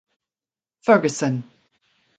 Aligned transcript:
Fergusson. 0.85 1.35